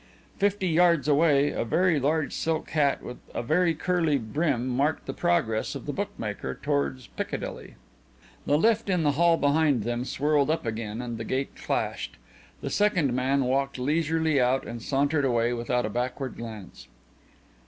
Fifty 0.39 0.67
yards 0.67 1.07
away, 1.07 1.51
a 1.51 1.63
very 1.63 1.99
large 1.99 2.33
silk 2.33 2.71
hat 2.71 3.03
with 3.03 3.17
a 3.35 3.43
very 3.43 3.75
curly 3.75 4.17
brim 4.17 4.67
marked 4.67 5.05
the 5.05 5.13
progress 5.13 5.75
of 5.75 5.85
the 5.85 5.93
bookmaker 5.93 6.55
towards 6.59 7.05
Piccadilly. 7.05 7.75
The 8.47 8.57
lift 8.57 8.89
in 8.89 9.03
the 9.03 9.11
hall 9.11 9.37
behind 9.37 9.83
them 9.83 10.03
swirled 10.03 10.49
up 10.49 10.65
again 10.65 11.03
and 11.03 11.19
the 11.19 11.23
gate 11.23 11.51
clashed. 11.55 12.17
The 12.61 12.71
second 12.71 13.13
man 13.13 13.43
walked 13.43 13.77
leisurely 13.77 14.41
out 14.41 14.65
and 14.65 14.81
sauntered 14.81 15.23
away 15.23 15.53
without 15.53 15.85
a 15.85 15.89
backward 15.91 16.35
glance. 16.35 16.87